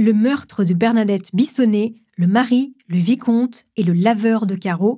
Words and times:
Le 0.00 0.12
meurtre 0.12 0.62
de 0.62 0.74
Bernadette 0.74 1.34
Bissonnet, 1.34 1.94
le 2.16 2.28
mari, 2.28 2.72
le 2.86 2.98
vicomte 2.98 3.66
et 3.76 3.82
le 3.82 3.92
laveur 3.92 4.46
de 4.46 4.54
carreaux, 4.54 4.96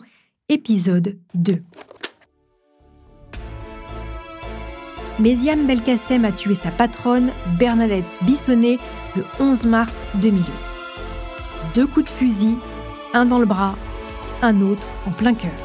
épisode 0.51 1.19
2. 1.33 1.63
Méziane 5.19 5.67
Belkacem 5.67 6.27
a 6.27 6.33
tué 6.33 6.55
sa 6.55 6.71
patronne, 6.71 7.33
Bernadette 7.59 8.19
Bissonnet, 8.27 8.77
le 9.17 9.25
11 9.39 9.65
mars 9.65 10.03
2008. 10.17 10.45
Deux 11.75 11.87
coups 11.87 12.05
de 12.05 12.11
fusil, 12.11 12.57
un 13.15 13.25
dans 13.25 13.39
le 13.39 13.47
bras, 13.47 13.77
un 14.43 14.61
autre 14.61 14.87
en 15.07 15.13
plein 15.13 15.33
cœur. 15.33 15.57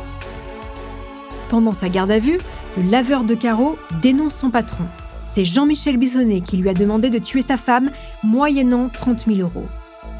Pendant 1.50 1.74
sa 1.74 1.90
garde 1.90 2.12
à 2.12 2.20
vue, 2.20 2.40
le 2.78 2.84
laveur 2.84 3.26
de 3.26 3.36
carreaux 3.36 3.78
dénonce 4.02 4.36
son 4.36 4.50
patron. 4.50 4.86
C'est 5.36 5.44
Jean-Michel 5.44 5.98
Bissonnet 5.98 6.40
qui 6.40 6.56
lui 6.56 6.70
a 6.70 6.74
demandé 6.74 7.10
de 7.10 7.20
tuer 7.20 7.42
sa 7.42 7.58
femme, 7.58 7.92
moyennant 8.24 8.88
30 8.88 9.26
000 9.26 9.40
euros. 9.40 9.68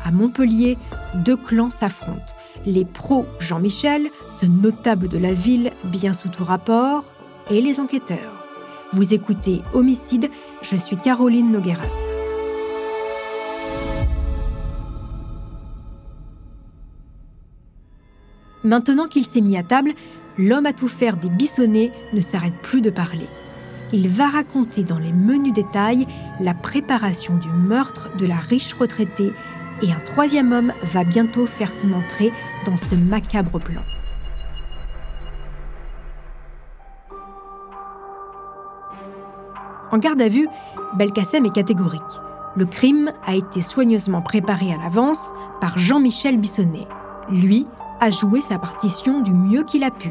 À 0.04 0.12
Montpellier, 0.12 0.78
deux 1.14 1.38
clans 1.38 1.70
s'affrontent. 1.70 2.36
Les 2.66 2.84
pros 2.84 3.26
Jean-Michel, 3.40 4.10
ce 4.30 4.46
notable 4.46 5.08
de 5.08 5.18
la 5.18 5.34
ville 5.34 5.72
bien 5.86 6.12
sous 6.12 6.28
tout 6.28 6.44
rapport, 6.44 7.06
et 7.50 7.62
les 7.62 7.80
enquêteurs. 7.80 8.46
Vous 8.92 9.14
écoutez 9.14 9.62
Homicide, 9.74 10.30
je 10.62 10.76
suis 10.76 10.98
Caroline 10.98 11.50
Nogueras. 11.50 11.86
Maintenant 18.66 19.08
qu'il 19.08 19.26
s'est 19.26 19.40
mis 19.40 19.56
à 19.56 19.64
table, 19.64 19.94
l'homme 20.38 20.66
à 20.66 20.74
tout 20.74 20.90
faire 20.90 21.16
des 21.16 21.30
Bissonnets 21.30 21.94
ne 22.12 22.20
s'arrête 22.20 22.62
plus 22.62 22.82
de 22.82 22.90
parler. 22.90 23.30
Il 23.94 24.10
va 24.10 24.28
raconter 24.28 24.84
dans 24.84 24.98
les 24.98 25.14
menus 25.14 25.54
détails 25.54 26.08
la 26.40 26.54
préparation 26.54 27.36
du 27.38 27.50
meurtre 27.50 28.10
de 28.18 28.26
la 28.26 28.38
riche 28.38 28.74
retraitée 28.74 29.32
et 29.82 29.92
un 29.92 30.00
troisième 30.00 30.52
homme 30.52 30.74
va 30.84 31.04
bientôt 31.04 31.46
faire 31.46 31.72
son 31.72 31.94
entrée 31.94 32.32
dans 32.66 32.78
ce 32.78 32.96
macabre 32.96 33.60
plan. 33.60 33.82
En 39.92 39.98
garde 39.98 40.22
à 40.22 40.28
vue, 40.28 40.48
Belkacem 40.98 41.46
est 41.46 41.54
catégorique. 41.54 42.02
Le 42.56 42.66
crime 42.66 43.12
a 43.26 43.36
été 43.36 43.62
soigneusement 43.62 44.22
préparé 44.22 44.74
à 44.74 44.78
l'avance 44.78 45.32
par 45.62 45.78
Jean-Michel 45.78 46.38
Bissonnet. 46.38 46.88
Lui 47.30 47.68
a 48.00 48.10
joué 48.10 48.42
sa 48.42 48.58
partition 48.58 49.22
du 49.22 49.34
mieux 49.34 49.64
qu'il 49.64 49.84
a 49.84 49.92
pu. 49.92 50.10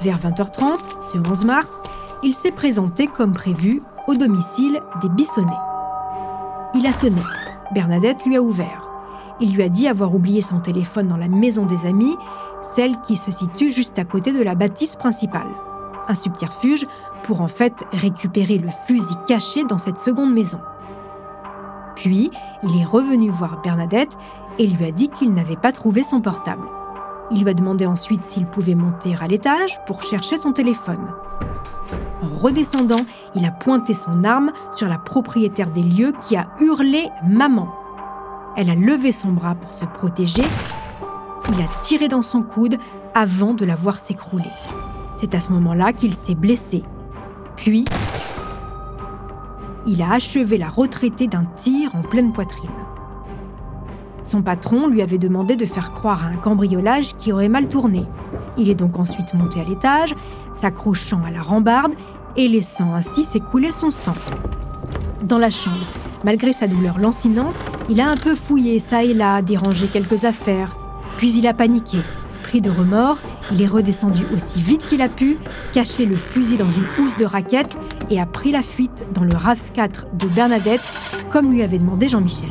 Vers 0.00 0.18
20h30, 0.18 0.78
ce 1.00 1.18
11 1.18 1.44
mars, 1.44 1.80
il 2.22 2.34
s'est 2.34 2.50
présenté 2.50 3.06
comme 3.06 3.32
prévu 3.32 3.82
au 4.06 4.14
domicile 4.14 4.80
des 5.00 5.08
Bissonnets. 5.08 5.52
Il 6.74 6.86
a 6.86 6.92
sonné. 6.92 7.22
Bernadette 7.72 8.24
lui 8.24 8.36
a 8.36 8.42
ouvert. 8.42 8.88
Il 9.40 9.54
lui 9.54 9.62
a 9.62 9.68
dit 9.68 9.86
avoir 9.86 10.14
oublié 10.14 10.42
son 10.42 10.60
téléphone 10.60 11.08
dans 11.08 11.16
la 11.16 11.28
maison 11.28 11.64
des 11.64 11.86
amis, 11.86 12.16
celle 12.62 13.00
qui 13.02 13.16
se 13.16 13.30
situe 13.30 13.70
juste 13.70 13.98
à 13.98 14.04
côté 14.04 14.32
de 14.32 14.42
la 14.42 14.54
bâtisse 14.54 14.96
principale. 14.96 15.48
Un 16.08 16.14
subterfuge 16.14 16.86
pour 17.22 17.40
en 17.40 17.48
fait 17.48 17.84
récupérer 17.92 18.58
le 18.58 18.68
fusil 18.86 19.14
caché 19.26 19.64
dans 19.64 19.78
cette 19.78 19.98
seconde 19.98 20.32
maison. 20.32 20.60
Puis, 21.94 22.30
il 22.62 22.80
est 22.80 22.84
revenu 22.84 23.30
voir 23.30 23.60
Bernadette 23.62 24.16
et 24.58 24.66
lui 24.66 24.84
a 24.86 24.92
dit 24.92 25.08
qu'il 25.08 25.34
n'avait 25.34 25.56
pas 25.56 25.72
trouvé 25.72 26.02
son 26.02 26.20
portable. 26.20 26.66
Il 27.30 27.42
lui 27.42 27.50
a 27.50 27.54
demandé 27.54 27.86
ensuite 27.86 28.24
s'il 28.24 28.46
pouvait 28.46 28.74
monter 28.74 29.14
à 29.20 29.26
l'étage 29.26 29.78
pour 29.86 30.02
chercher 30.02 30.38
son 30.38 30.52
téléphone. 30.52 31.12
En 32.22 32.36
redescendant, 32.36 33.00
il 33.34 33.44
a 33.44 33.50
pointé 33.50 33.94
son 33.94 34.24
arme 34.24 34.52
sur 34.72 34.88
la 34.88 34.98
propriétaire 34.98 35.70
des 35.70 35.82
lieux 35.82 36.12
qui 36.26 36.36
a 36.36 36.48
hurlé⁇ 36.60 37.02
Maman!⁇ 37.28 37.64
Elle 38.56 38.70
a 38.70 38.74
levé 38.74 39.12
son 39.12 39.28
bras 39.28 39.54
pour 39.54 39.72
se 39.72 39.84
protéger. 39.84 40.42
Il 41.52 41.62
a 41.62 41.68
tiré 41.82 42.08
dans 42.08 42.22
son 42.22 42.42
coude 42.42 42.76
avant 43.14 43.54
de 43.54 43.64
la 43.64 43.76
voir 43.76 43.96
s'écrouler. 43.96 44.50
C'est 45.20 45.34
à 45.34 45.40
ce 45.40 45.52
moment-là 45.52 45.92
qu'il 45.92 46.14
s'est 46.14 46.34
blessé. 46.34 46.82
Puis, 47.56 47.84
il 49.86 50.02
a 50.02 50.12
achevé 50.12 50.58
la 50.58 50.68
retraitée 50.68 51.28
d'un 51.28 51.44
tir 51.56 51.94
en 51.94 52.02
pleine 52.02 52.32
poitrine. 52.32 52.70
Son 54.24 54.42
patron 54.42 54.88
lui 54.88 55.00
avait 55.00 55.18
demandé 55.18 55.56
de 55.56 55.64
faire 55.64 55.90
croire 55.90 56.24
à 56.24 56.28
un 56.28 56.36
cambriolage 56.36 57.16
qui 57.16 57.32
aurait 57.32 57.48
mal 57.48 57.68
tourné. 57.68 58.04
Il 58.58 58.68
est 58.68 58.74
donc 58.74 58.98
ensuite 58.98 59.32
monté 59.32 59.60
à 59.60 59.64
l'étage, 59.64 60.14
s'accrochant 60.52 61.22
à 61.24 61.30
la 61.30 61.40
rambarde 61.40 61.94
et 62.36 62.48
laissant 62.48 62.94
ainsi 62.94 63.24
s'écouler 63.24 63.72
son 63.72 63.90
sang. 63.90 64.14
Dans 65.22 65.38
la 65.38 65.50
chambre, 65.50 65.76
malgré 66.24 66.52
sa 66.52 66.66
douleur 66.66 66.98
lancinante, 66.98 67.56
il 67.88 68.00
a 68.00 68.08
un 68.08 68.16
peu 68.16 68.34
fouillé 68.34 68.80
ça 68.80 69.04
et 69.04 69.14
là, 69.14 69.42
dérangé 69.42 69.86
quelques 69.86 70.24
affaires. 70.24 70.76
Puis 71.16 71.32
il 71.34 71.46
a 71.46 71.54
paniqué. 71.54 71.98
Pris 72.44 72.60
de 72.60 72.70
remords, 72.70 73.18
il 73.52 73.60
est 73.60 73.66
redescendu 73.66 74.22
aussi 74.34 74.62
vite 74.62 74.86
qu'il 74.86 75.02
a 75.02 75.08
pu, 75.08 75.36
caché 75.74 76.06
le 76.06 76.16
fusil 76.16 76.56
dans 76.56 76.70
une 76.70 77.04
housse 77.04 77.16
de 77.16 77.24
raquette 77.24 77.76
et 78.10 78.20
a 78.20 78.26
pris 78.26 78.52
la 78.52 78.62
fuite 78.62 79.04
dans 79.12 79.24
le 79.24 79.32
RAF4 79.32 80.16
de 80.16 80.26
Bernadette, 80.28 80.88
comme 81.30 81.52
lui 81.52 81.62
avait 81.62 81.78
demandé 81.78 82.08
Jean-Michel. 82.08 82.48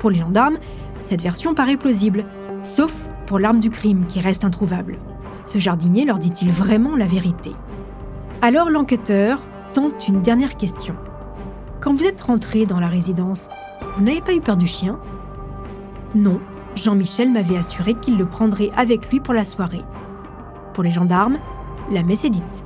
Pour 0.00 0.10
les 0.10 0.18
gendarmes, 0.18 0.58
cette 1.04 1.20
version 1.20 1.54
paraît 1.54 1.76
plausible, 1.76 2.24
sauf 2.62 2.94
pour 3.26 3.38
l'arme 3.38 3.60
du 3.60 3.70
crime 3.70 4.06
qui 4.06 4.20
reste 4.20 4.44
introuvable. 4.44 4.98
Ce 5.46 5.58
jardinier 5.58 6.04
leur 6.04 6.18
dit-il 6.18 6.50
vraiment 6.50 6.96
la 6.96 7.06
vérité 7.06 7.52
Alors 8.40 8.70
l'enquêteur 8.70 9.42
tente 9.74 10.06
une 10.08 10.22
dernière 10.22 10.56
question. 10.56 10.94
Quand 11.80 11.94
vous 11.94 12.04
êtes 12.04 12.20
rentré 12.20 12.66
dans 12.66 12.78
la 12.78 12.88
résidence, 12.88 13.48
vous 13.96 14.04
n'avez 14.04 14.20
pas 14.20 14.34
eu 14.34 14.40
peur 14.40 14.56
du 14.56 14.66
chien? 14.66 14.98
Non, 16.14 16.40
Jean-Michel 16.76 17.32
m'avait 17.32 17.56
assuré 17.56 17.94
qu'il 17.94 18.18
le 18.18 18.26
prendrait 18.26 18.70
avec 18.76 19.10
lui 19.10 19.20
pour 19.20 19.34
la 19.34 19.44
soirée. 19.44 19.82
Pour 20.74 20.84
les 20.84 20.92
gendarmes, 20.92 21.38
la 21.90 22.02
messe 22.02 22.24
est 22.24 22.30
dite. 22.30 22.64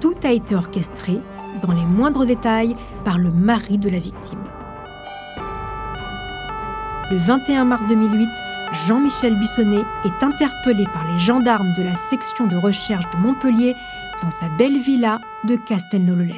Tout 0.00 0.14
a 0.22 0.30
été 0.30 0.54
orchestré, 0.54 1.20
dans 1.62 1.72
les 1.72 1.84
moindres 1.84 2.26
détails, 2.26 2.76
par 3.04 3.18
le 3.18 3.30
mari 3.30 3.78
de 3.78 3.88
la 3.88 3.98
victime. 3.98 4.38
Le 7.10 7.16
21 7.16 7.64
mars 7.64 7.82
2008, 7.88 8.28
Jean-Michel 8.72 9.38
Bissonnet 9.38 9.84
est 10.04 10.22
interpellé 10.22 10.84
par 10.92 11.06
les 11.10 11.18
gendarmes 11.18 11.72
de 11.76 11.82
la 11.82 11.96
section 11.96 12.46
de 12.46 12.56
recherche 12.56 13.04
de 13.14 13.18
Montpellier 13.18 13.74
dans 14.22 14.30
sa 14.30 14.48
belle 14.58 14.78
villa 14.78 15.20
de 15.44 15.56
Castelnau-le-Lez. 15.56 16.34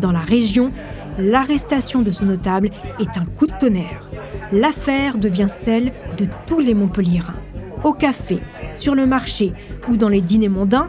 Dans 0.00 0.12
la 0.12 0.20
région, 0.20 0.70
l'arrestation 1.18 2.02
de 2.02 2.12
ce 2.12 2.24
notable 2.24 2.70
est 3.00 3.18
un 3.18 3.24
coup 3.24 3.46
de 3.46 3.58
tonnerre. 3.58 4.08
L'affaire 4.52 5.18
devient 5.18 5.48
celle 5.48 5.92
de 6.16 6.26
tous 6.46 6.60
les 6.60 6.74
Montpelliérains. 6.74 7.34
Au 7.82 7.92
café, 7.92 8.38
sur 8.74 8.94
le 8.94 9.06
marché 9.06 9.52
ou 9.88 9.96
dans 9.96 10.08
les 10.08 10.20
dîners 10.20 10.48
mondains, 10.48 10.88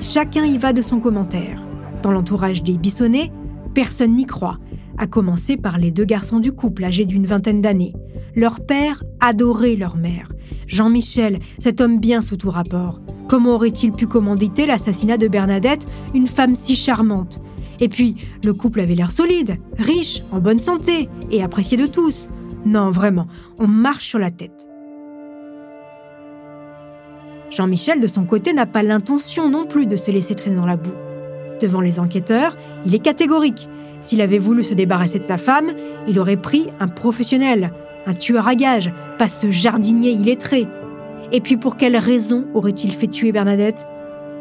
chacun 0.00 0.44
y 0.44 0.58
va 0.58 0.72
de 0.72 0.82
son 0.82 0.98
commentaire. 0.98 1.62
Dans 2.02 2.10
l'entourage 2.10 2.64
des 2.64 2.78
Bissonnets, 2.78 3.30
personne 3.74 4.16
n'y 4.16 4.26
croit 4.26 4.58
à 4.98 5.06
commencer 5.06 5.56
par 5.56 5.78
les 5.78 5.90
deux 5.90 6.04
garçons 6.04 6.40
du 6.40 6.52
couple 6.52 6.84
âgés 6.84 7.04
d'une 7.04 7.26
vingtaine 7.26 7.62
d'années. 7.62 7.94
Leur 8.34 8.60
père 8.64 9.02
adorait 9.20 9.76
leur 9.76 9.96
mère. 9.96 10.32
Jean-Michel, 10.66 11.40
cet 11.58 11.80
homme 11.80 11.98
bien 11.98 12.20
sous 12.20 12.36
tout 12.36 12.50
rapport. 12.50 13.00
Comment 13.28 13.54
aurait-il 13.54 13.92
pu 13.92 14.06
commanditer 14.06 14.66
l'assassinat 14.66 15.18
de 15.18 15.28
Bernadette, 15.28 15.86
une 16.14 16.26
femme 16.26 16.54
si 16.54 16.76
charmante? 16.76 17.40
Et 17.80 17.88
puis, 17.88 18.16
le 18.44 18.54
couple 18.54 18.80
avait 18.80 18.94
l'air 18.94 19.12
solide, 19.12 19.56
riche, 19.78 20.22
en 20.32 20.40
bonne 20.40 20.58
santé 20.58 21.08
et 21.30 21.42
apprécié 21.42 21.76
de 21.76 21.86
tous. 21.86 22.28
Non, 22.66 22.90
vraiment, 22.90 23.28
on 23.58 23.68
marche 23.68 24.06
sur 24.06 24.18
la 24.18 24.30
tête. 24.30 24.66
Jean-Michel, 27.50 28.00
de 28.00 28.06
son 28.08 28.24
côté, 28.24 28.52
n'a 28.52 28.66
pas 28.66 28.82
l'intention 28.82 29.48
non 29.48 29.64
plus 29.64 29.86
de 29.86 29.96
se 29.96 30.10
laisser 30.10 30.34
traîner 30.34 30.56
dans 30.56 30.66
la 30.66 30.76
boue. 30.76 31.07
Devant 31.60 31.80
les 31.80 31.98
enquêteurs, 31.98 32.56
il 32.86 32.94
est 32.94 33.00
catégorique. 33.00 33.68
S'il 34.00 34.20
avait 34.20 34.38
voulu 34.38 34.62
se 34.62 34.74
débarrasser 34.74 35.18
de 35.18 35.24
sa 35.24 35.38
femme, 35.38 35.72
il 36.06 36.18
aurait 36.18 36.36
pris 36.36 36.68
un 36.78 36.88
professionnel, 36.88 37.72
un 38.06 38.14
tueur 38.14 38.46
à 38.46 38.54
gages, 38.54 38.92
pas 39.18 39.28
ce 39.28 39.50
jardinier 39.50 40.10
illettré. 40.10 40.66
Et 41.32 41.40
puis 41.40 41.56
pour 41.56 41.76
quelle 41.76 41.96
raison 41.96 42.46
aurait-il 42.54 42.92
fait 42.92 43.08
tuer 43.08 43.32
Bernadette? 43.32 43.86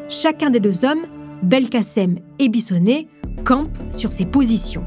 Chacun 0.09 0.51
des 0.51 0.59
deux 0.59 0.85
hommes, 0.85 1.05
Belkacem 1.43 2.19
et 2.39 2.49
Bissonnet, 2.49 3.07
campe 3.43 3.77
sur 3.91 4.11
ses 4.11 4.25
positions. 4.25 4.85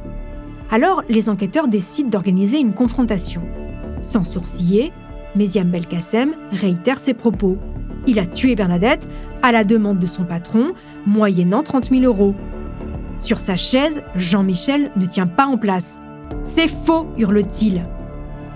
Alors 0.71 1.03
les 1.09 1.29
enquêteurs 1.29 1.69
décident 1.69 2.09
d'organiser 2.09 2.61
une 2.61 2.73
confrontation. 2.73 3.43
Sans 4.03 4.25
sourciller, 4.25 4.93
Méziam 5.35 5.69
Belkacem 5.69 6.35
réitère 6.53 6.99
ses 6.99 7.15
propos. 7.15 7.59
Il 8.06 8.19
a 8.19 8.26
tué 8.26 8.55
Bernadette 8.55 9.08
à 9.43 9.52
la 9.52 9.64
demande 9.64 9.99
de 9.99 10.06
son 10.06 10.25
patron, 10.25 10.73
moyennant 11.06 11.62
30 11.62 11.91
000 11.91 12.02
euros. 12.02 12.35
Sur 13.19 13.38
sa 13.38 13.56
chaise, 13.56 14.02
Jean-Michel 14.17 14.91
ne 14.97 15.06
tient 15.06 15.26
pas 15.26 15.47
en 15.47 15.58
place. 15.58 15.99
C'est 16.44 16.69
faux, 16.69 17.06
hurle-t-il. 17.19 17.85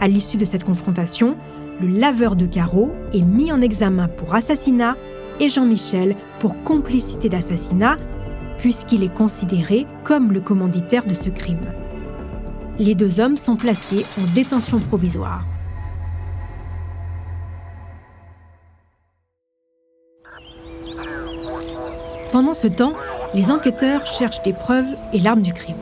À 0.00 0.08
l'issue 0.08 0.36
de 0.36 0.44
cette 0.44 0.64
confrontation, 0.64 1.36
le 1.80 1.88
laveur 1.88 2.36
de 2.36 2.46
carreaux 2.46 2.92
est 3.12 3.22
mis 3.22 3.52
en 3.52 3.60
examen 3.60 4.08
pour 4.08 4.34
assassinat 4.34 4.96
et 5.40 5.48
Jean-Michel 5.48 6.16
pour 6.38 6.62
complicité 6.62 7.28
d'assassinat, 7.28 7.98
puisqu'il 8.58 9.02
est 9.02 9.14
considéré 9.14 9.86
comme 10.04 10.32
le 10.32 10.40
commanditaire 10.40 11.06
de 11.06 11.14
ce 11.14 11.28
crime. 11.28 11.66
Les 12.78 12.94
deux 12.94 13.20
hommes 13.20 13.36
sont 13.36 13.56
placés 13.56 14.04
en 14.20 14.34
détention 14.34 14.78
provisoire. 14.78 15.44
Pendant 22.34 22.52
ce 22.52 22.66
temps, 22.66 22.94
les 23.32 23.52
enquêteurs 23.52 24.06
cherchent 24.06 24.42
des 24.42 24.52
preuves 24.52 24.96
et 25.12 25.20
l'arme 25.20 25.40
du 25.40 25.52
crime. 25.52 25.76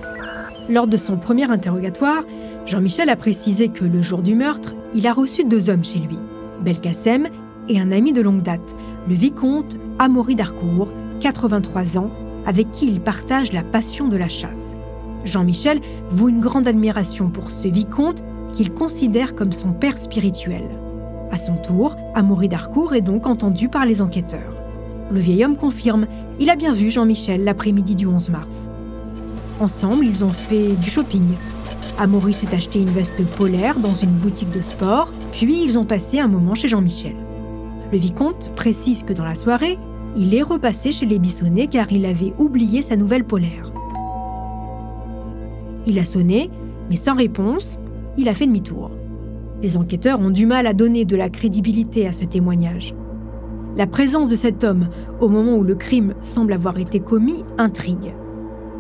Lors 0.69 0.87
de 0.87 0.99
son 0.99 1.17
premier 1.17 1.51
interrogatoire, 1.51 2.25
Jean-Michel 2.67 3.09
a 3.09 3.17
précisé 3.17 3.69
que 3.69 3.87
le 3.87 4.03
jour 4.03 4.21
du 4.21 4.35
meurtre, 4.35 4.75
il 4.95 5.07
a 5.07 5.15
reçu 5.15 5.45
deux 5.45 5.71
hommes 5.71 5.83
chez 5.83 6.01
lui, 6.01 6.19
Belkacem 6.63 7.29
et 7.71 7.81
un 7.81 7.91
ami 7.91 8.13
de 8.13 8.21
longue 8.21 8.43
date, 8.43 8.77
le 9.09 9.15
vicomte 9.15 9.79
Amaury 9.99 10.35
d'Harcourt, 10.35 10.91
83 11.21 11.97
ans, 11.97 12.11
avec 12.45 12.71
qui 12.71 12.87
il 12.87 13.01
partage 13.01 13.55
la 13.55 13.63
passion 13.63 14.09
de 14.09 14.19
la 14.19 14.29
chasse. 14.29 14.77
Jean-Michel 15.25 15.81
voue 16.11 16.29
une 16.29 16.43
grande 16.43 16.69
admiration 16.69 17.31
pour 17.31 17.51
ce 17.51 17.69
vicomte 17.69 18.23
qu'il 18.53 18.75
considère 18.75 19.35
comme 19.35 19.53
son 19.53 19.73
père 19.73 19.99
spirituel. 19.99 20.69
À 21.31 21.39
son 21.39 21.55
tour, 21.55 21.97
Amaury 22.15 22.51
d'Harcourt 22.51 22.95
est 22.95 23.01
donc 23.01 23.27
entendu 23.27 23.71
par 23.71 23.87
les 23.87 24.03
enquêteurs. 24.03 24.63
Le 25.13 25.21
vieil 25.21 25.45
homme 25.45 25.57
confirme, 25.57 26.07
il 26.41 26.51
a 26.51 26.57
bien 26.57 26.73
vu 26.73 26.91
Jean-Michel 26.91 27.45
l'après-midi 27.45 27.95
du 27.95 28.07
11 28.07 28.31
mars. 28.31 28.69
Ensemble, 29.61 30.07
ils 30.07 30.25
ont 30.25 30.31
fait 30.31 30.75
du 30.75 30.91
shopping. 30.91 31.27
Amaury 31.99 32.33
s'est 32.33 32.55
acheté 32.55 32.81
une 32.81 32.91
veste 32.91 33.25
polaire 33.37 33.79
dans 33.79 33.95
une 33.95 34.11
boutique 34.11 34.51
de 34.51 34.61
sport, 34.61 35.13
puis 35.31 35.63
ils 35.63 35.79
ont 35.79 35.85
passé 35.85 36.19
un 36.19 36.29
moment 36.29 36.55
chez 36.55 36.69
Jean-Michel. 36.69 37.15
Le 37.93 37.99
vicomte 37.99 38.51
précise 38.57 39.03
que 39.03 39.13
dans 39.13 39.25
la 39.25 39.35
soirée, 39.35 39.79
il 40.17 40.35
est 40.35 40.43
repassé 40.43 40.93
chez 40.93 41.07
les 41.07 41.19
Bissonnets 41.19 41.69
car 41.69 41.91
il 41.93 42.07
avait 42.07 42.33
oublié 42.39 42.83
sa 42.83 42.97
nouvelle 42.97 43.25
polaire. 43.25 43.73
Il 45.87 45.99
a 45.99 46.05
sonné, 46.05 46.51
mais 46.89 46.97
sans 46.97 47.15
réponse, 47.15 47.79
il 48.17 48.29
a 48.29 48.35
fait 48.35 48.47
demi-tour. 48.47 48.91
Les 49.63 49.77
enquêteurs 49.77 50.21
ont 50.21 50.31
du 50.31 50.47
mal 50.47 50.67
à 50.67 50.73
donner 50.73 51.05
de 51.05 51.17
la 51.17 51.29
crédibilité 51.29 52.07
à 52.07 52.13
ce 52.13 52.25
témoignage. 52.25 52.95
La 53.77 53.87
présence 53.87 54.29
de 54.29 54.37
cet 54.37 54.65
homme 54.65 54.89
au 55.21 55.29
moment 55.29 55.57
où 55.57 55.63
le 55.63 55.75
crime 55.75 56.15
semble 56.23 56.53
avoir 56.53 56.79
été 56.79 57.01
commis 57.01 57.45
intrigue. 57.59 58.15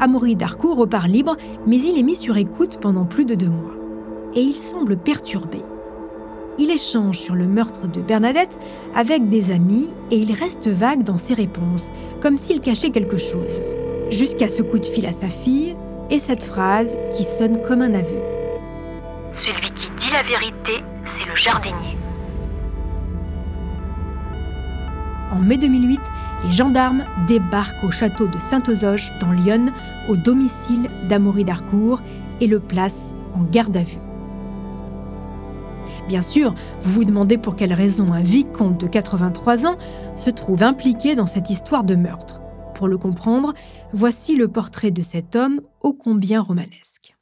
Amaury 0.00 0.36
Darcourt 0.36 0.76
repart 0.76 1.08
libre, 1.08 1.36
mais 1.66 1.78
il 1.78 1.98
est 1.98 2.02
mis 2.02 2.16
sur 2.16 2.36
écoute 2.36 2.78
pendant 2.80 3.04
plus 3.04 3.24
de 3.24 3.34
deux 3.34 3.48
mois. 3.48 3.74
Et 4.34 4.40
il 4.40 4.54
semble 4.54 4.96
perturbé 4.96 5.62
il 6.58 6.70
échange 6.70 7.18
sur 7.18 7.34
le 7.34 7.46
meurtre 7.46 7.88
de 7.88 8.00
Bernadette 8.00 8.58
avec 8.94 9.28
des 9.28 9.50
amis 9.50 9.88
et 10.10 10.16
il 10.16 10.32
reste 10.32 10.68
vague 10.68 11.02
dans 11.02 11.18
ses 11.18 11.34
réponses, 11.34 11.90
comme 12.20 12.36
s'il 12.36 12.60
cachait 12.60 12.90
quelque 12.90 13.16
chose, 13.16 13.60
jusqu'à 14.10 14.48
ce 14.48 14.62
coup 14.62 14.78
de 14.78 14.86
fil 14.86 15.06
à 15.06 15.12
sa 15.12 15.28
fille 15.28 15.76
et 16.10 16.20
cette 16.20 16.42
phrase 16.42 16.94
qui 17.16 17.24
sonne 17.24 17.62
comme 17.62 17.82
un 17.82 17.94
aveu. 17.94 18.20
Celui 19.32 19.70
qui 19.70 19.90
dit 19.96 20.12
la 20.12 20.22
vérité, 20.22 20.84
c'est 21.06 21.26
le 21.26 21.34
jardinier. 21.34 21.96
En 25.32 25.38
mai 25.38 25.56
2008, 25.56 25.98
les 26.44 26.52
gendarmes 26.52 27.06
débarquent 27.26 27.84
au 27.84 27.90
château 27.90 28.28
de 28.28 28.38
Saint-Osoche, 28.38 29.10
dans 29.18 29.32
Lyon, 29.32 29.72
au 30.10 30.16
domicile 30.16 30.90
d'Amaury 31.08 31.44
d'Harcourt 31.44 32.02
et 32.42 32.46
le 32.46 32.60
placent 32.60 33.14
en 33.34 33.42
garde 33.42 33.74
à 33.78 33.82
vue. 33.82 33.98
Bien 36.06 36.20
sûr, 36.20 36.54
vous 36.82 36.92
vous 36.92 37.04
demandez 37.04 37.38
pour 37.38 37.56
quelle 37.56 37.72
raison 37.72 38.12
un 38.12 38.22
vicomte 38.22 38.78
de 38.78 38.86
83 38.86 39.66
ans 39.66 39.78
se 40.16 40.28
trouve 40.28 40.62
impliqué 40.62 41.14
dans 41.14 41.26
cette 41.26 41.48
histoire 41.48 41.84
de 41.84 41.94
meurtre. 41.94 42.40
Pour 42.74 42.86
le 42.86 42.98
comprendre, 42.98 43.54
voici 43.94 44.36
le 44.36 44.48
portrait 44.48 44.90
de 44.90 45.02
cet 45.02 45.34
homme 45.34 45.62
ô 45.80 45.94
combien 45.94 46.42
romanesque. 46.42 47.16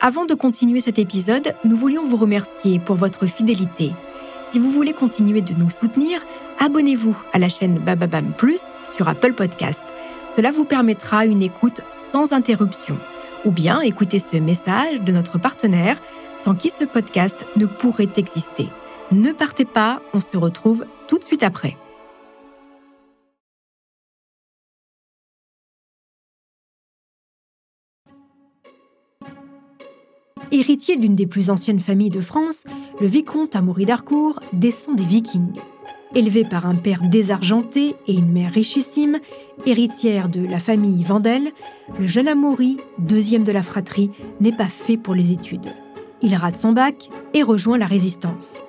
Avant 0.00 0.26
de 0.26 0.34
continuer 0.34 0.80
cet 0.80 1.00
épisode, 1.00 1.54
nous 1.64 1.76
voulions 1.76 2.04
vous 2.04 2.16
remercier 2.16 2.78
pour 2.78 2.94
votre 2.94 3.26
fidélité. 3.26 3.92
Si 4.50 4.58
vous 4.58 4.70
voulez 4.70 4.94
continuer 4.94 5.42
de 5.42 5.54
nous 5.54 5.70
soutenir, 5.70 6.26
abonnez-vous 6.58 7.16
à 7.32 7.38
la 7.38 7.48
chaîne 7.48 7.78
Bababam 7.78 8.32
Plus 8.32 8.60
sur 8.96 9.06
Apple 9.06 9.32
Podcast. 9.32 9.80
Cela 10.28 10.50
vous 10.50 10.64
permettra 10.64 11.24
une 11.24 11.40
écoute 11.40 11.82
sans 11.92 12.32
interruption 12.32 12.98
ou 13.44 13.52
bien 13.52 13.80
écouter 13.80 14.18
ce 14.18 14.38
message 14.38 15.02
de 15.02 15.12
notre 15.12 15.38
partenaire 15.38 16.02
sans 16.36 16.56
qui 16.56 16.70
ce 16.70 16.82
podcast 16.82 17.46
ne 17.54 17.66
pourrait 17.66 18.10
exister. 18.16 18.68
Ne 19.12 19.30
partez 19.30 19.64
pas, 19.64 20.02
on 20.14 20.20
se 20.20 20.36
retrouve 20.36 20.84
tout 21.06 21.18
de 21.18 21.24
suite 21.24 21.44
après. 21.44 21.76
Héritier 30.60 30.98
d'une 30.98 31.14
des 31.14 31.26
plus 31.26 31.48
anciennes 31.48 31.80
familles 31.80 32.10
de 32.10 32.20
France, 32.20 32.64
le 33.00 33.06
vicomte 33.06 33.56
Amaury 33.56 33.86
d'Harcourt 33.86 34.40
descend 34.52 34.94
des 34.94 35.06
Vikings. 35.06 35.58
Élevé 36.14 36.44
par 36.44 36.66
un 36.66 36.74
père 36.74 37.00
désargenté 37.00 37.94
et 38.06 38.12
une 38.12 38.30
mère 38.30 38.52
richissime, 38.52 39.20
héritière 39.64 40.28
de 40.28 40.44
la 40.44 40.58
famille 40.58 41.02
Vandel, 41.02 41.52
le 41.98 42.06
jeune 42.06 42.28
Amaury, 42.28 42.76
deuxième 42.98 43.42
de 43.42 43.52
la 43.52 43.62
fratrie, 43.62 44.10
n'est 44.42 44.52
pas 44.52 44.68
fait 44.68 44.98
pour 44.98 45.14
les 45.14 45.32
études. 45.32 45.72
Il 46.20 46.34
rate 46.34 46.58
son 46.58 46.72
bac 46.72 47.08
et 47.32 47.42
rejoint 47.42 47.78
la 47.78 47.86
résistance. 47.86 48.60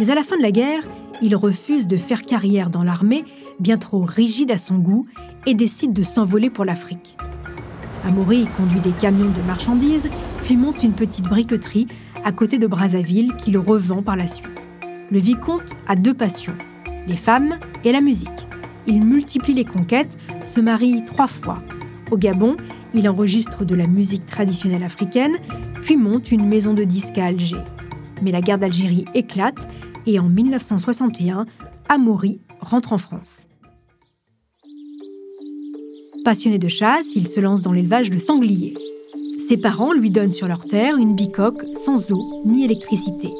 Mais 0.00 0.10
à 0.10 0.16
la 0.16 0.24
fin 0.24 0.36
de 0.36 0.42
la 0.42 0.50
guerre, 0.50 0.82
il 1.22 1.36
refuse 1.36 1.86
de 1.86 1.96
faire 1.96 2.24
carrière 2.24 2.70
dans 2.70 2.82
l'armée, 2.82 3.24
bien 3.60 3.78
trop 3.78 4.02
rigide 4.02 4.50
à 4.50 4.58
son 4.58 4.78
goût, 4.78 5.06
et 5.46 5.54
décide 5.54 5.92
de 5.92 6.02
s'envoler 6.02 6.50
pour 6.50 6.64
l'Afrique. 6.64 7.16
Amaury 8.04 8.48
conduit 8.56 8.80
des 8.80 8.90
camions 8.90 9.30
de 9.30 9.46
marchandises, 9.46 10.08
puis 10.46 10.56
monte 10.56 10.84
une 10.84 10.92
petite 10.92 11.24
briqueterie 11.24 11.88
à 12.22 12.30
côté 12.30 12.58
de 12.58 12.68
Brazzaville 12.68 13.34
qu'il 13.34 13.58
revend 13.58 14.00
par 14.00 14.14
la 14.14 14.28
suite. 14.28 14.68
Le 15.10 15.18
vicomte 15.18 15.74
a 15.88 15.96
deux 15.96 16.14
passions, 16.14 16.56
les 17.08 17.16
femmes 17.16 17.58
et 17.82 17.90
la 17.90 18.00
musique. 18.00 18.46
Il 18.86 19.04
multiplie 19.04 19.54
les 19.54 19.64
conquêtes, 19.64 20.16
se 20.44 20.60
marie 20.60 21.04
trois 21.04 21.26
fois. 21.26 21.60
Au 22.12 22.16
Gabon, 22.16 22.56
il 22.94 23.08
enregistre 23.08 23.64
de 23.64 23.74
la 23.74 23.88
musique 23.88 24.24
traditionnelle 24.24 24.84
africaine, 24.84 25.34
puis 25.82 25.96
monte 25.96 26.30
une 26.30 26.46
maison 26.46 26.74
de 26.74 26.84
disques 26.84 27.18
à 27.18 27.26
Alger. 27.26 27.64
Mais 28.22 28.30
la 28.30 28.40
guerre 28.40 28.60
d'Algérie 28.60 29.04
éclate 29.14 29.66
et 30.06 30.20
en 30.20 30.28
1961, 30.28 31.44
Amaury 31.88 32.40
rentre 32.60 32.92
en 32.92 32.98
France. 32.98 33.48
Passionné 36.24 36.60
de 36.60 36.68
chasse, 36.68 37.16
il 37.16 37.26
se 37.26 37.40
lance 37.40 37.62
dans 37.62 37.72
l'élevage 37.72 38.10
de 38.10 38.18
sangliers. 38.18 38.74
Ses 39.48 39.56
parents 39.56 39.92
lui 39.92 40.10
donnent 40.10 40.32
sur 40.32 40.48
leur 40.48 40.66
terre 40.66 40.96
une 40.96 41.14
bicoque 41.14 41.64
sans 41.74 42.10
eau 42.10 42.42
ni 42.44 42.64
électricité. 42.64 43.30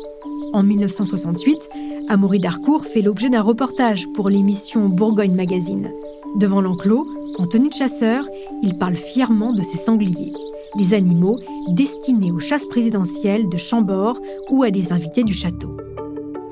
En 0.53 0.63
1968, 0.63 1.69
Amaury 2.09 2.39
d'Harcourt 2.39 2.85
fait 2.85 3.03
l'objet 3.03 3.29
d'un 3.29 3.43
reportage 3.43 4.07
pour 4.15 4.29
l'émission 4.29 4.89
Bourgogne 4.89 5.35
Magazine. 5.35 5.91
Devant 6.37 6.61
l'enclos, 6.61 7.09
en 7.39 7.49
tenue 7.49 7.71
de 7.71 7.75
chasseur, 7.75 8.25
il 8.63 8.79
parle 8.79 8.95
fièrement 8.95 9.53
de 9.53 9.63
ses 9.63 9.79
sangliers, 9.79 10.33
des 10.77 10.95
animaux 10.95 11.41
destinés 11.71 12.31
aux 12.31 12.39
chasses 12.39 12.67
présidentielles 12.67 13.49
de 13.49 13.57
Chambord 13.57 14.21
ou 14.51 14.63
à 14.63 14.71
des 14.71 14.93
invités 14.93 15.25
du 15.25 15.35
château. 15.35 15.77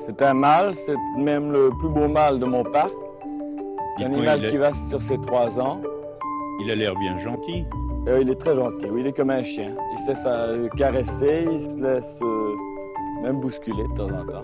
C'est 0.05 0.21
un 0.21 0.33
mâle, 0.33 0.75
c'est 0.85 1.21
même 1.23 1.53
le 1.53 1.69
plus 1.79 1.89
beau 1.89 2.09
mâle 2.09 2.39
de 2.39 2.45
mon 2.45 2.63
parc. 2.63 2.91
Un 3.99 4.07
animal 4.07 4.49
qui 4.49 4.57
va 4.57 4.73
sur 4.89 5.01
ses 5.03 5.17
trois 5.25 5.49
ans. 5.61 5.79
Il 6.61 6.69
a 6.69 6.75
l'air 6.75 6.93
bien 6.95 7.17
gentil. 7.19 7.63
Euh, 8.07 8.21
il 8.21 8.29
est 8.29 8.39
très 8.39 8.55
gentil, 8.55 8.85
il 8.95 9.07
est 9.07 9.13
comme 9.13 9.31
un 9.31 9.43
chien. 9.43 9.71
Il 9.93 9.99
se 10.05 10.11
laisse 10.11 10.71
caresser, 10.77 11.45
il 11.51 11.61
se 11.61 11.81
laisse 11.81 12.21
euh, 12.21 12.55
même 13.23 13.39
bousculer 13.39 13.83
de 13.83 13.97
temps 13.97 14.09
en 14.09 14.25
temps. 14.25 14.43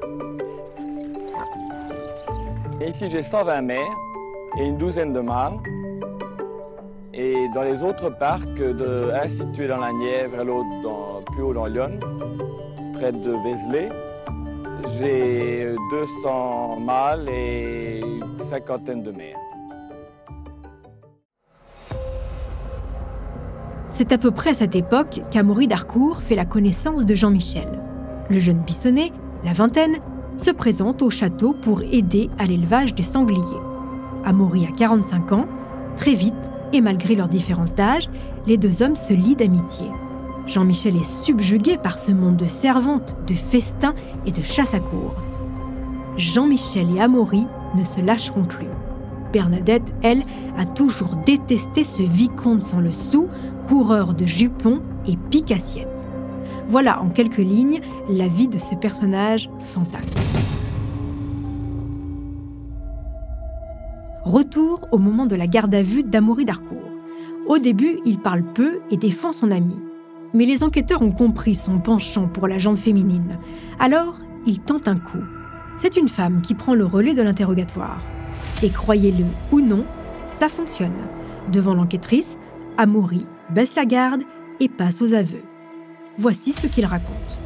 Ici, 2.84 3.12
j'ai 3.12 3.22
120 3.22 3.62
mères 3.62 3.80
et 4.58 4.66
une 4.66 4.78
douzaine 4.78 5.14
de 5.14 5.20
mâles. 5.20 5.60
Et 7.14 7.48
dans 7.54 7.62
les 7.62 7.84
autres 7.84 8.10
parcs, 8.18 8.48
un 8.60 9.30
situé 9.30 9.68
dans 9.68 9.80
la 9.80 9.92
Nièvre 9.92 10.42
et 10.42 10.46
l'autre 10.46 11.24
plus 11.32 11.44
haut 11.44 11.54
dans 11.54 11.68
Lyon, 11.68 12.00
près 12.96 13.12
de 13.12 13.32
Vézelay, 13.44 13.90
j'ai 14.98 15.76
200 15.92 16.80
mâles 16.80 17.30
et 17.30 18.00
une 18.00 18.50
cinquantaine 18.50 19.04
de 19.04 19.12
mères. 19.12 19.38
C'est 24.02 24.14
à 24.14 24.18
peu 24.18 24.32
près 24.32 24.50
à 24.50 24.54
cette 24.56 24.76
époque 24.76 25.22
qu'Amaury 25.30 25.68
d'Harcourt 25.68 26.24
fait 26.24 26.34
la 26.34 26.44
connaissance 26.44 27.06
de 27.06 27.14
Jean-Michel. 27.14 27.68
Le 28.32 28.40
jeune 28.40 28.58
Bissonnet, 28.58 29.12
la 29.46 29.54
vingtaine, 29.54 29.98
se 30.40 30.50
présente 30.50 31.04
au 31.04 31.12
château 31.12 31.54
pour 31.54 31.84
aider 31.84 32.32
à 32.40 32.46
l'élevage 32.46 32.96
des 32.96 33.04
sangliers. 33.04 33.62
Amaury 34.26 34.66
a 34.66 34.72
45 34.76 35.34
ans, 35.34 35.46
très 35.96 36.16
vite, 36.16 36.52
et 36.74 36.82
malgré 36.82 37.14
leurs 37.14 37.30
différences 37.30 37.76
d'âge, 37.76 38.10
les 38.48 38.58
deux 38.58 38.82
hommes 38.82 38.96
se 38.96 39.14
lient 39.14 39.36
d'amitié. 39.36 39.86
Jean-Michel 40.48 40.96
est 40.96 41.08
subjugué 41.08 41.78
par 41.78 42.00
ce 42.00 42.12
monde 42.12 42.38
de 42.38 42.48
servantes, 42.48 43.16
de 43.28 43.36
festins 43.36 43.94
et 44.26 44.32
de 44.32 44.42
chasse 44.42 44.74
à 44.74 44.80
cour. 44.80 45.14
Jean-Michel 46.18 46.88
et 46.96 47.02
Amaury 47.02 47.46
ne 47.78 47.84
se 47.84 48.02
lâcheront 48.02 48.46
plus. 48.46 48.66
Bernadette, 49.32 49.94
elle, 50.02 50.24
a 50.58 50.66
toujours 50.66 51.16
détesté 51.26 51.84
ce 51.84 52.02
vicomte 52.02 52.64
sans 52.64 52.80
le 52.80 52.92
sou, 52.92 53.28
coureur 53.68 54.14
de 54.14 54.26
jupons 54.26 54.82
et 55.08 55.18
pique-assiette. 55.30 55.88
Voilà 56.68 57.02
en 57.02 57.10
quelques 57.10 57.38
lignes 57.38 57.82
la 58.10 58.28
vie 58.28 58.48
de 58.48 58.58
ce 58.58 58.76
personnage 58.76 59.50
fantastique. 59.60 60.22
Retour 64.24 64.88
au 64.92 64.98
moment 64.98 65.26
de 65.26 65.36
la 65.36 65.48
garde 65.48 65.74
à 65.74 65.82
vue 65.82 66.04
d'Amaury 66.04 66.46
d'Harcourt. 66.46 66.78
Au 67.48 67.58
début, 67.58 68.00
il 68.06 68.20
parle 68.20 68.44
peu 68.44 68.80
et 68.90 68.98
défend 68.98 69.34
son 69.34 69.52
ami. 69.52 69.76
Mais 70.34 70.46
les 70.46 70.64
enquêteurs 70.64 71.02
ont 71.02 71.12
compris 71.12 71.56
son 71.56 71.80
penchant 71.80 72.28
pour 72.28 72.48
la 72.48 72.58
jante 72.58 72.78
féminine. 72.78 73.38
Alors, 73.80 74.16
il 74.46 74.60
tente 74.60 74.88
un 74.88 74.98
coup. 74.98 75.24
C'est 75.76 75.98
une 75.98 76.08
femme 76.08 76.42
qui 76.42 76.54
prend 76.54 76.76
le 76.76 76.86
relais 76.86 77.14
de 77.14 77.22
l'interrogatoire. 77.22 78.02
Et 78.64 78.70
croyez-le 78.70 79.26
ou 79.52 79.62
non, 79.62 79.86
ça 80.32 80.50
fonctionne. 80.50 80.92
Devant 81.52 81.74
l'enquêtrice, 81.74 82.38
Amaury 82.78 83.26
baisse 83.54 83.76
la 83.76 83.86
garde 83.86 84.22
et 84.60 84.70
passe 84.70 85.02
aux 85.02 85.14
aveux. 85.14 85.44
Voici 86.18 86.52
ce 86.52 86.68
qu'il 86.68 86.86
raconte. 86.86 87.40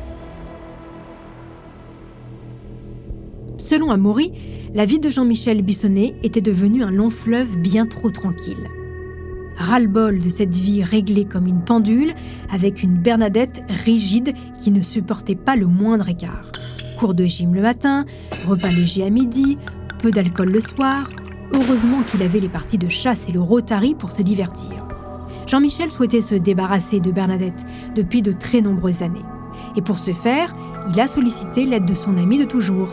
Selon 3.58 3.90
Amaury, 3.90 4.32
la 4.74 4.86
vie 4.86 5.00
de 5.00 5.10
Jean-Michel 5.10 5.62
Bissonnet 5.62 6.16
était 6.22 6.42
devenue 6.42 6.84
un 6.84 6.92
long 6.92 7.10
fleuve 7.10 7.58
bien 7.58 7.86
trop 7.86 8.12
tranquille. 8.12 8.70
Ras-le-bol 9.56 10.20
de 10.20 10.30
cette 10.30 10.56
vie 10.56 10.84
réglée 10.84 11.24
comme 11.24 11.48
une 11.48 11.64
pendule, 11.64 12.14
avec 12.52 12.84
une 12.84 12.98
Bernadette 12.98 13.64
rigide 13.86 14.34
qui 14.62 14.72
ne 14.72 14.82
supportait 14.82 15.36
pas 15.36 15.56
le 15.56 15.68
moindre 15.68 16.10
écart. 16.10 16.52
Cours 17.00 17.14
de 17.14 17.26
gym 17.26 17.56
le 17.56 17.62
matin, 17.62 18.06
repas 18.46 18.70
léger 18.70 19.04
à 19.04 19.10
midi, 19.10 19.58
peu 19.96 20.12
d'alcool 20.12 20.52
le 20.52 20.62
soir. 20.62 21.10
Heureusement 21.54 22.04
qu'il 22.04 22.22
avait 22.24 22.40
les 22.40 22.50
parties 22.50 22.78
de 22.78 22.90
chasse 22.90 23.28
et 23.30 23.32
le 23.32 23.42
Rotary 23.42 23.96
pour 23.96 24.12
se 24.12 24.22
divertir. 24.22 24.86
Jean-Michel 25.48 25.92
souhaitait 25.92 26.22
se 26.22 26.36
débarrasser 26.36 27.00
de 27.00 27.12
Bernadette 27.12 27.66
depuis 27.96 28.22
de 28.22 28.32
très 28.32 28.62
nombreuses 28.62 29.04
années. 29.04 29.26
Et 29.76 29.82
pour 29.82 29.98
ce 29.98 30.12
faire, 30.12 30.56
il 30.94 31.00
a 31.00 31.08
sollicité 31.08 31.66
l'aide 31.66 31.86
de 31.86 31.94
son 31.94 32.18
ami 32.18 32.38
de 32.38 32.46
toujours. 32.46 32.90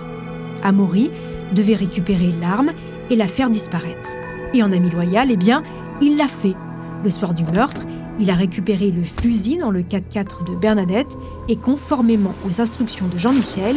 Amaury 0.63 1.11
devait 1.55 1.75
récupérer 1.75 2.33
l'arme 2.41 2.73
et 3.11 3.17
la 3.17 3.29
faire 3.29 3.51
disparaître. 3.51 4.09
Et 4.55 4.63
en 4.63 4.73
ami 4.73 4.91
loyal, 4.91 5.29
eh 5.31 5.37
bien, 5.37 5.63
il 6.01 6.17
l'a 6.17 6.29
fait. 6.29 6.55
Le 7.05 7.11
soir 7.11 7.35
du 7.35 7.45
meurtre, 7.45 7.87
il 8.19 8.31
a 8.31 8.35
récupéré 8.35 8.91
le 8.91 9.05
fusil 9.05 9.59
dans 9.59 9.71
le 9.71 9.81
4x4 9.81 10.45
de 10.47 10.55
Bernadette 10.55 11.17
et 11.49 11.57
conformément 11.57 12.35
aux 12.47 12.61
instructions 12.61 13.09
de 13.09 13.19
Jean-Michel, 13.19 13.77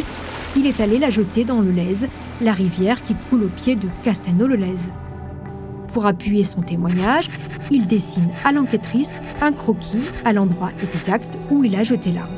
il 0.55 0.67
est 0.67 0.79
allé 0.79 0.99
la 0.99 1.09
jeter 1.09 1.43
dans 1.43 1.61
le 1.61 1.71
Lez, 1.71 2.07
la 2.41 2.53
rivière 2.53 3.03
qui 3.03 3.15
coule 3.29 3.43
au 3.43 3.47
pied 3.47 3.75
de 3.75 3.87
Castelnau-le-Lez. 4.03 4.91
Pour 5.93 6.05
appuyer 6.05 6.43
son 6.43 6.61
témoignage, 6.61 7.29
il 7.71 7.87
dessine 7.87 8.29
à 8.43 8.51
l'enquêtrice 8.51 9.21
un 9.41 9.53
croquis 9.53 10.09
à 10.25 10.33
l'endroit 10.33 10.71
exact 10.81 11.37
où 11.49 11.63
il 11.63 11.75
a 11.75 11.83
jeté 11.83 12.11
l'arme. 12.11 12.29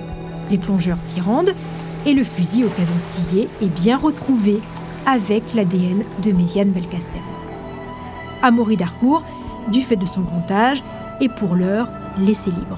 Les 0.52 0.58
plongeurs 0.58 1.02
s'y 1.02 1.20
rendent 1.20 1.54
et 2.06 2.14
le 2.14 2.24
fusil 2.24 2.64
au 2.64 2.70
canon 2.70 3.00
scié 3.00 3.50
est 3.62 3.82
bien 3.82 3.98
retrouvé 3.98 4.60
avec 5.06 5.44
l'ADN 5.56 6.04
de 6.24 6.32
Méziane 6.32 6.70
Belkacem. 6.70 7.22
Amaury 8.44 8.78
d'Harcourt, 8.78 9.24
du 9.72 9.82
fait 9.82 9.96
de 9.96 10.06
son 10.06 10.22
comptage, 10.22 10.84
est 11.20 11.30
pour 11.30 11.56
l'heure 11.56 11.90
laissé 12.20 12.52
libre. 12.52 12.78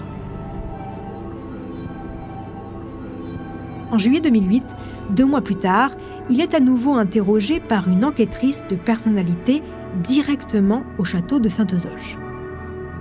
En 3.92 3.98
juillet 3.98 4.22
2008, 4.22 4.76
deux 5.10 5.26
mois 5.26 5.42
plus 5.42 5.56
tard, 5.56 5.92
il 6.29 6.41
est 6.41 6.53
à 6.53 6.59
nouveau 6.59 6.93
interrogé 6.93 7.59
par 7.59 7.89
une 7.89 8.05
enquêtrice 8.05 8.63
de 8.69 8.75
personnalité 8.75 9.63
directement 10.03 10.83
au 10.98 11.03
château 11.03 11.39
de 11.39 11.50
Saint-Eusoche. 11.50 12.17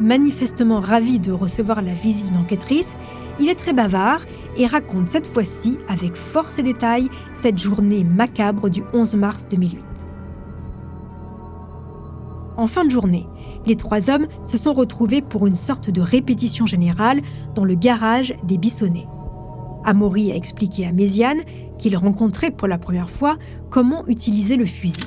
Manifestement 0.00 0.80
ravi 0.80 1.18
de 1.18 1.32
recevoir 1.32 1.82
la 1.82 1.92
visite 1.92 2.26
d'une 2.26 2.38
enquêtrice, 2.38 2.96
il 3.40 3.48
est 3.48 3.54
très 3.54 3.72
bavard 3.72 4.22
et 4.56 4.66
raconte 4.66 5.08
cette 5.08 5.26
fois-ci 5.26 5.78
avec 5.88 6.14
force 6.14 6.58
et 6.58 6.62
détail 6.62 7.08
cette 7.34 7.58
journée 7.58 8.02
macabre 8.02 8.70
du 8.70 8.82
11 8.92 9.16
mars 9.16 9.46
2008. 9.50 9.84
En 12.56 12.66
fin 12.66 12.84
de 12.84 12.90
journée, 12.90 13.26
les 13.66 13.76
trois 13.76 14.10
hommes 14.10 14.26
se 14.46 14.56
sont 14.56 14.72
retrouvés 14.72 15.22
pour 15.22 15.46
une 15.46 15.56
sorte 15.56 15.90
de 15.90 16.00
répétition 16.00 16.66
générale 16.66 17.20
dans 17.54 17.64
le 17.64 17.74
garage 17.74 18.34
des 18.44 18.56
Bissonnets. 18.56 19.06
Amaury 19.88 20.30
a 20.30 20.36
expliqué 20.36 20.86
à 20.86 20.92
Méziane 20.92 21.40
qu'il 21.78 21.96
rencontrait 21.96 22.50
pour 22.50 22.68
la 22.68 22.76
première 22.76 23.08
fois 23.08 23.38
comment 23.70 24.06
utiliser 24.06 24.56
le 24.56 24.66
fusil. 24.66 25.00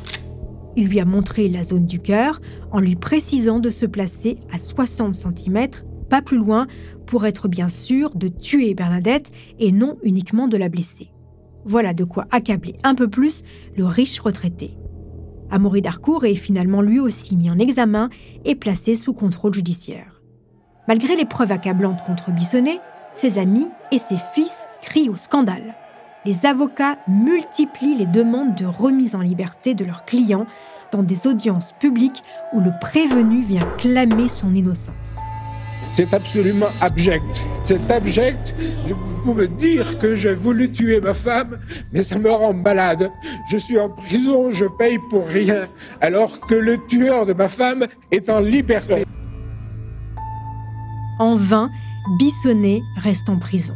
Il 0.75 0.87
lui 0.87 0.99
a 0.99 1.05
montré 1.05 1.49
la 1.49 1.63
zone 1.63 1.85
du 1.85 1.99
cœur 1.99 2.41
en 2.71 2.79
lui 2.79 2.95
précisant 2.95 3.59
de 3.59 3.69
se 3.69 3.85
placer 3.85 4.39
à 4.51 4.57
60 4.57 5.13
cm, 5.13 5.67
pas 6.09 6.23
plus 6.23 6.37
loin, 6.37 6.65
pour 7.05 7.27
être 7.27 7.47
bien 7.47 7.67
sûr 7.67 8.15
de 8.15 8.27
tuer 8.27 8.73
Bernadette 8.73 9.31
et 9.59 9.71
non 9.71 9.97
uniquement 10.01 10.47
de 10.47 10.57
la 10.57 10.67
blesser. 10.67 11.11
Voilà 11.63 11.93
de 11.93 12.03
quoi 12.03 12.25
accabler 12.31 12.75
un 12.83 12.95
peu 12.95 13.07
plus 13.07 13.43
le 13.77 13.85
riche 13.85 14.19
retraité. 14.19 14.75
Amaury 15.51 15.83
d'Harcourt 15.83 16.25
est 16.25 16.33
finalement 16.33 16.81
lui 16.81 16.99
aussi 16.99 17.35
mis 17.35 17.51
en 17.51 17.59
examen 17.59 18.09
et 18.45 18.55
placé 18.55 18.95
sous 18.95 19.13
contrôle 19.13 19.53
judiciaire. 19.53 20.23
Malgré 20.87 21.15
les 21.15 21.25
preuves 21.25 21.51
accablantes 21.51 22.01
contre 22.03 22.31
Bissonnet, 22.31 22.79
ses 23.11 23.39
amis 23.39 23.69
et 23.91 23.99
ses 23.99 24.17
fils 24.33 24.67
crient 24.81 25.09
au 25.09 25.15
scandale. 25.15 25.75
Les 26.25 26.45
avocats 26.45 26.97
multiplient 27.07 27.95
les 27.95 28.05
demandes 28.05 28.55
de 28.55 28.65
remise 28.65 29.15
en 29.15 29.21
liberté 29.21 29.73
de 29.73 29.85
leurs 29.85 30.05
clients 30.05 30.45
dans 30.91 31.03
des 31.03 31.27
audiences 31.27 31.73
publiques 31.79 32.23
où 32.53 32.59
le 32.59 32.71
prévenu 32.79 33.41
vient 33.41 33.67
clamer 33.77 34.29
son 34.29 34.53
innocence. 34.53 35.17
C'est 35.93 36.13
absolument 36.13 36.69
abject. 36.79 37.41
C'est 37.65 37.91
abject 37.91 38.53
vous 39.23 39.33
me 39.33 39.47
dire 39.47 39.99
que 39.99 40.15
j'ai 40.15 40.33
voulu 40.33 40.71
tuer 40.71 40.99
ma 40.99 41.13
femme, 41.13 41.59
mais 41.93 42.03
ça 42.03 42.17
me 42.17 42.29
rend 42.29 42.53
malade. 42.53 43.11
Je 43.51 43.57
suis 43.57 43.79
en 43.79 43.89
prison, 43.89 44.51
je 44.51 44.65
paye 44.79 44.97
pour 45.09 45.27
rien, 45.27 45.67
alors 46.01 46.39
que 46.39 46.55
le 46.55 46.77
tueur 46.87 47.25
de 47.25 47.33
ma 47.33 47.49
femme 47.49 47.87
est 48.11 48.29
en 48.29 48.39
liberté. 48.39 49.05
En 51.19 51.35
vain, 51.35 51.69
Bissonnet 52.07 52.81
reste 52.97 53.29
en 53.29 53.37
prison. 53.37 53.75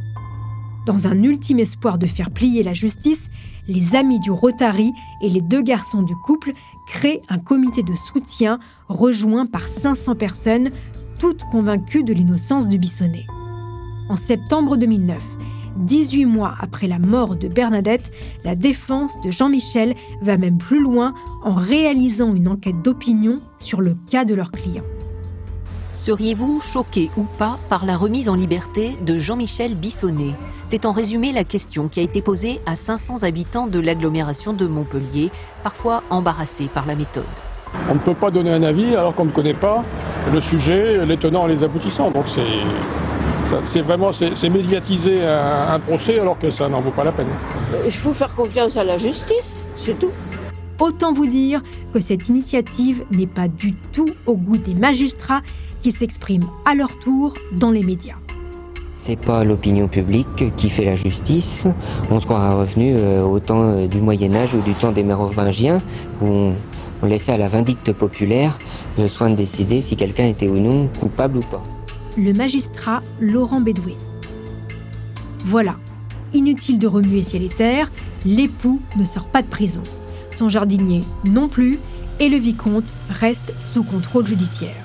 Dans 0.87 1.07
un 1.07 1.21
ultime 1.23 1.59
espoir 1.59 1.99
de 1.99 2.07
faire 2.07 2.31
plier 2.31 2.63
la 2.63 2.73
justice, 2.73 3.29
les 3.67 3.95
amis 3.95 4.19
du 4.19 4.31
Rotary 4.31 4.91
et 5.21 5.29
les 5.29 5.41
deux 5.41 5.61
garçons 5.61 6.01
du 6.01 6.15
couple 6.15 6.53
créent 6.87 7.21
un 7.29 7.37
comité 7.37 7.83
de 7.83 7.93
soutien 7.93 8.59
rejoint 8.87 9.45
par 9.45 9.61
500 9.61 10.15
personnes, 10.15 10.69
toutes 11.19 11.43
convaincues 11.51 12.03
de 12.03 12.13
l'innocence 12.13 12.67
du 12.67 12.79
Bissonnet. 12.79 13.25
En 14.09 14.15
septembre 14.15 14.77
2009, 14.77 15.21
18 15.77 16.25
mois 16.25 16.55
après 16.59 16.87
la 16.87 16.99
mort 16.99 17.35
de 17.35 17.47
Bernadette, 17.47 18.11
la 18.43 18.55
défense 18.55 19.19
de 19.21 19.29
Jean-Michel 19.29 19.95
va 20.21 20.37
même 20.37 20.57
plus 20.57 20.81
loin 20.81 21.13
en 21.43 21.53
réalisant 21.53 22.33
une 22.33 22.47
enquête 22.47 22.81
d'opinion 22.81 23.35
sur 23.59 23.81
le 23.81 23.95
cas 24.09 24.25
de 24.25 24.33
leur 24.33 24.51
client. 24.51 24.83
Seriez-vous 26.05 26.61
choqué 26.61 27.09
ou 27.17 27.23
pas 27.23 27.55
par 27.67 27.83
la 27.83 27.97
remise 27.97 28.29
en 28.29 28.35
liberté 28.35 28.95
de 29.01 29.17
Jean-Michel 29.17 29.73
Bissonnet? 29.73 30.35
C'est 30.69 30.85
en 30.85 30.91
résumé 30.91 31.31
la 31.33 31.43
question 31.43 31.87
qui 31.87 31.99
a 31.99 32.03
été 32.03 32.21
posée 32.21 32.61
à 32.67 32.75
500 32.75 33.23
habitants 33.23 33.65
de 33.65 33.79
l'agglomération 33.79 34.53
de 34.53 34.67
Montpellier, 34.67 35.31
parfois 35.63 36.03
embarrassés 36.11 36.69
par 36.71 36.85
la 36.85 36.93
méthode. 36.93 37.23
On 37.89 37.95
ne 37.95 37.99
peut 37.99 38.13
pas 38.13 38.29
donner 38.29 38.51
un 38.51 38.61
avis 38.61 38.95
alors 38.95 39.15
qu'on 39.15 39.25
ne 39.25 39.31
connaît 39.31 39.55
pas 39.55 39.83
le 40.31 40.41
sujet, 40.41 41.03
les 41.07 41.17
tenants 41.17 41.47
et 41.47 41.55
les 41.55 41.63
aboutissants. 41.63 42.11
Donc 42.11 42.25
c'est 42.35 43.59
c'est 43.65 43.81
vraiment 43.81 44.11
c'est 44.13 44.49
médiatiser 44.49 45.25
un, 45.25 45.79
procès 45.79 46.19
alors 46.19 46.37
que 46.37 46.51
ça 46.51 46.69
n'en 46.69 46.81
vaut 46.81 46.91
pas 46.91 47.03
la 47.03 47.13
peine. 47.13 47.29
Il 47.83 47.93
faut 47.93 48.13
faire 48.13 48.33
confiance 48.35 48.77
à 48.77 48.83
la 48.83 48.99
justice, 48.99 49.49
c'est 49.83 49.97
tout. 49.97 50.11
Autant 50.79 51.13
vous 51.13 51.25
dire 51.25 51.63
que 51.93 51.99
cette 51.99 52.27
initiative 52.27 53.05
n'est 53.09 53.27
pas 53.27 53.47
du 53.47 53.73
tout 53.73 54.09
au 54.27 54.35
goût 54.35 54.57
des 54.57 54.75
magistrats 54.75 55.41
qui 55.85 55.91
s'expriment 55.91 56.49
à 56.65 56.73
leur 56.73 56.97
tour 56.97 57.35
dans 57.51 57.69
les 57.69 57.83
médias. 57.83 58.15
C'est 59.05 59.19
pas 59.19 59.43
l'opinion 59.43 59.87
publique 59.87 60.55
qui 60.57 60.71
fait 60.71 60.83
la 60.83 60.95
justice. 60.95 61.67
On 62.09 62.19
se 62.19 62.25
croira 62.25 62.55
revenu 62.55 62.95
euh, 62.97 63.21
au 63.23 63.39
temps 63.39 63.61
euh, 63.61 63.85
du 63.85 64.01
Moyen 64.01 64.33
Âge 64.33 64.55
ou 64.55 64.63
du 64.63 64.73
temps 64.73 64.91
des 64.91 65.03
mérovingiens 65.03 65.83
où 66.23 66.25
on, 66.25 66.53
on 67.03 67.05
laissait 67.05 67.33
à 67.33 67.37
la 67.37 67.49
vindicte 67.49 67.93
populaire 67.93 68.57
le 68.97 69.07
soin 69.07 69.29
de 69.29 69.35
décider 69.35 69.83
si 69.83 69.95
quelqu'un 69.95 70.25
était 70.25 70.47
ou 70.47 70.57
non 70.57 70.89
coupable 70.99 71.37
ou 71.37 71.41
pas 71.41 71.61
le 72.17 72.33
magistrat 72.33 73.03
Laurent 73.19 73.61
Bédoué. 73.61 73.95
Voilà, 75.41 75.75
inutile 76.33 76.79
de 76.79 76.87
remuer 76.87 77.21
ciel 77.21 77.43
et 77.43 77.49
terre, 77.49 77.91
l'époux 78.25 78.81
ne 78.97 79.05
sort 79.05 79.27
pas 79.27 79.43
de 79.43 79.47
prison. 79.47 79.83
Son 80.35 80.49
jardinier 80.49 81.03
non 81.25 81.47
plus, 81.47 81.77
et 82.19 82.29
le 82.29 82.37
vicomte 82.37 82.85
reste 83.09 83.53
sous 83.61 83.83
contrôle 83.83 84.25
judiciaire. 84.25 84.84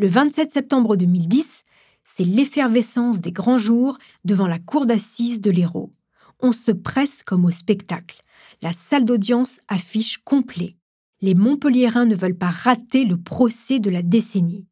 Le 0.00 0.06
27 0.06 0.50
septembre 0.50 0.96
2010, 0.96 1.64
c'est 2.02 2.24
l'effervescence 2.24 3.20
des 3.20 3.32
grands 3.32 3.58
jours 3.58 3.98
devant 4.24 4.46
la 4.46 4.58
cour 4.58 4.86
d'assises 4.86 5.42
de 5.42 5.50
l'Hérault. 5.50 5.92
On 6.40 6.52
se 6.52 6.70
presse 6.70 7.22
comme 7.22 7.44
au 7.44 7.50
spectacle. 7.50 8.22
La 8.62 8.72
salle 8.72 9.04
d'audience 9.04 9.60
affiche 9.68 10.16
complet. 10.16 10.78
Les 11.20 11.34
Montpelliérains 11.34 12.06
ne 12.06 12.14
veulent 12.14 12.38
pas 12.38 12.48
rater 12.48 13.04
le 13.04 13.18
procès 13.18 13.78
de 13.78 13.90
la 13.90 14.00
décennie. 14.00 14.66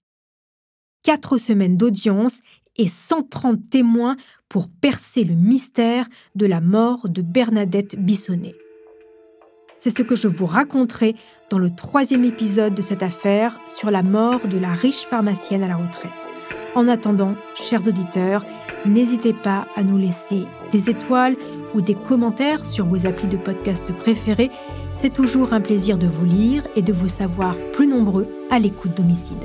Quatre 1.03 1.37
semaines 1.37 1.77
d'audience 1.77 2.41
et 2.77 2.89
130 2.89 3.69
témoins 3.69 4.17
pour 4.49 4.71
percer 4.71 5.25
le 5.25 5.35
mystère 5.35 6.09
de 6.37 6.47
la 6.47 6.63
mort 6.63 7.07
de 7.07 7.21
Bernadette 7.21 7.97
Bissonnet. 8.03 8.55
C'est 9.81 9.97
ce 9.97 10.03
que 10.03 10.17
je 10.17 10.29
vous 10.29 10.47
raconterai 10.47 11.15
dans 11.51 11.59
le 11.59 11.71
troisième 11.71 12.25
épisode 12.25 12.75
de 12.75 12.83
cette 12.83 13.03
affaire 13.03 13.61
sur 13.69 13.91
la 13.91 14.03
mort 14.03 14.47
de 14.49 14.59
la 14.59 14.73
riche 14.73 15.07
pharmacienne 15.07 15.63
à 15.63 15.69
la 15.69 15.77
retraite. 15.77 16.11
En 16.75 16.89
attendant, 16.89 17.35
chers 17.55 17.87
auditeurs, 17.87 18.45
n'hésitez 18.85 19.33
pas 19.33 19.67
à 19.77 19.85
nous 19.85 19.97
laisser 19.97 20.45
des 20.73 20.91
étoiles 20.91 21.37
ou 21.75 21.81
des 21.81 21.95
commentaires 21.95 22.67
sur 22.67 22.87
vos 22.87 23.07
applis 23.07 23.29
de 23.29 23.37
podcast 23.37 23.85
préférés. 23.93 24.51
C'est 24.97 25.13
toujours 25.13 25.53
un 25.53 25.61
plaisir 25.61 25.97
de 25.97 26.09
vous 26.09 26.25
lire 26.25 26.67
et 26.75 26.83
de 26.83 26.93
vous 26.93 27.09
savoir 27.09 27.57
plus 27.73 27.87
nombreux 27.87 28.27
à 28.51 28.59
l'écoute 28.59 28.97
d'homicide. 28.97 29.39